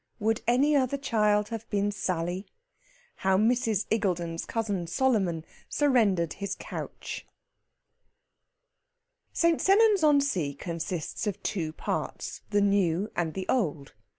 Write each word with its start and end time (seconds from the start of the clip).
WOULD 0.17 0.41
ANY 0.47 0.75
OTHER 0.75 0.97
CHILD 0.97 1.49
HAVE 1.49 1.69
BEEN 1.69 1.91
SALLY? 1.91 2.47
HOW 3.17 3.37
MRS. 3.37 3.85
IGGULDEN'S 3.91 4.45
COUSIN 4.45 4.87
SOLOMON 4.87 5.45
SURRENDERED 5.69 6.33
HIS 6.33 6.55
COUCH 6.55 7.27
St. 9.31 9.61
Sennans 9.61 10.03
on 10.03 10.19
Sea 10.19 10.55
consists 10.55 11.27
of 11.27 11.43
two 11.43 11.71
parts 11.73 12.41
the 12.49 12.61
new 12.61 13.11
and 13.15 13.35
the 13.35 13.47
old. 13.47 13.93